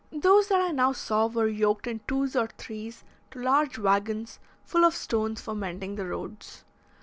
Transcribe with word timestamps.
Those 0.11 0.47
that 0.47 0.59
I 0.59 0.71
now 0.71 0.93
saw 0.93 1.27
were 1.27 1.47
yoked 1.47 1.85
in 1.85 1.99
twos 2.07 2.35
or 2.35 2.47
threes 2.47 3.03
to 3.29 3.39
large 3.39 3.77
waggons, 3.77 4.39
full 4.63 4.83
of 4.83 4.95
stones 4.95 5.41
for 5.41 5.53
mending 5.53 5.93
the 5.93 6.07
roads. 6.07 6.63